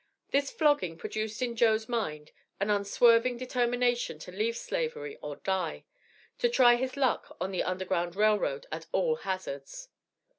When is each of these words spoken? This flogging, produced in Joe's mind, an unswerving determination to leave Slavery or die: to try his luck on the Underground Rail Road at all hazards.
This 0.31 0.49
flogging, 0.49 0.97
produced 0.97 1.43
in 1.43 1.55
Joe's 1.55 1.87
mind, 1.87 2.31
an 2.59 2.71
unswerving 2.71 3.37
determination 3.37 4.17
to 4.17 4.31
leave 4.31 4.57
Slavery 4.57 5.15
or 5.17 5.35
die: 5.35 5.85
to 6.39 6.49
try 6.49 6.73
his 6.75 6.97
luck 6.97 7.37
on 7.39 7.51
the 7.51 7.61
Underground 7.61 8.15
Rail 8.15 8.39
Road 8.39 8.65
at 8.71 8.87
all 8.91 9.17
hazards. 9.17 9.89